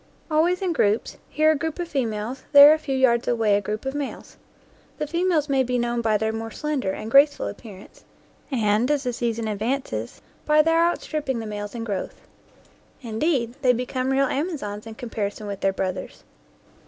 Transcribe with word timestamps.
Always 0.31 0.63
in 0.63 0.73
groups, 0.73 1.17
here 1.29 1.51
a 1.51 1.55
group 1.55 1.77
of 1.77 1.87
females, 1.87 2.43
there 2.53 2.73
a 2.73 2.79
few 2.79 2.97
yards 2.97 3.27
away 3.27 3.55
a 3.55 3.61
group 3.61 3.85
of 3.85 3.93
males. 3.93 4.35
The 4.97 5.05
females 5.05 5.47
may 5.47 5.61
be 5.61 5.77
known 5.77 6.01
by 6.01 6.17
their 6.17 6.33
more 6.33 6.49
slender 6.49 6.89
and 6.91 7.11
graceful 7.11 7.47
appearance 7.47 8.03
and, 8.49 8.89
as 8.89 9.03
the 9.03 9.13
season 9.13 9.47
advances, 9.47 10.19
by 10.43 10.63
their 10.63 10.83
outstripping 10.83 11.37
the 11.37 11.45
males 11.45 11.75
in 11.75 11.83
growth. 11.83 12.19
Indeed, 13.03 13.53
they 13.61 13.73
become 13.73 14.09
real 14.09 14.25
amazons 14.25 14.87
in 14.87 14.95
comparison 14.95 15.45
with 15.45 15.59
their 15.59 15.71
brothers. 15.71 16.23